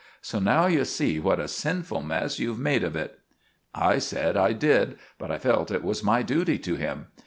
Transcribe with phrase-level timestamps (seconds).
[0.19, 3.19] So now you see what a sinful mess you've made of it."
[3.75, 7.09] I said I did, but I felt it was my duty to him.